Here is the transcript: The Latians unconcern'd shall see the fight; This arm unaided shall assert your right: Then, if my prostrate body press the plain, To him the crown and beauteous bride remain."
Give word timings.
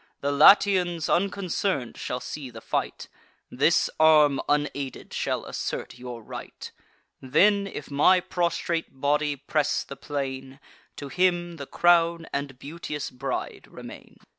The 0.21 0.31
Latians 0.31 1.07
unconcern'd 1.07 1.95
shall 1.95 2.19
see 2.19 2.49
the 2.49 2.59
fight; 2.59 3.07
This 3.51 3.87
arm 3.99 4.41
unaided 4.49 5.13
shall 5.13 5.45
assert 5.45 5.99
your 5.99 6.23
right: 6.23 6.71
Then, 7.21 7.67
if 7.67 7.91
my 7.91 8.19
prostrate 8.19 8.99
body 8.99 9.35
press 9.35 9.83
the 9.83 9.95
plain, 9.95 10.59
To 10.95 11.09
him 11.09 11.57
the 11.57 11.67
crown 11.67 12.25
and 12.33 12.57
beauteous 12.57 13.11
bride 13.11 13.67
remain." 13.69 14.17